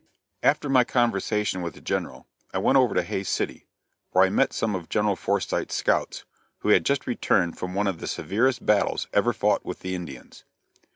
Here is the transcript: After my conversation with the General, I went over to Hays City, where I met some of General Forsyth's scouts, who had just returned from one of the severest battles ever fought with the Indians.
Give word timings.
After 0.41 0.67
my 0.67 0.83
conversation 0.83 1.61
with 1.61 1.75
the 1.75 1.79
General, 1.79 2.25
I 2.51 2.57
went 2.57 2.79
over 2.79 2.95
to 2.95 3.03
Hays 3.03 3.29
City, 3.29 3.67
where 4.09 4.23
I 4.23 4.31
met 4.31 4.51
some 4.51 4.73
of 4.73 4.89
General 4.89 5.15
Forsyth's 5.15 5.75
scouts, 5.75 6.25
who 6.61 6.69
had 6.69 6.85
just 6.85 7.05
returned 7.05 7.59
from 7.59 7.75
one 7.75 7.85
of 7.85 7.99
the 7.99 8.07
severest 8.07 8.65
battles 8.65 9.05
ever 9.13 9.31
fought 9.31 9.63
with 9.63 9.81
the 9.81 9.93
Indians. 9.93 10.43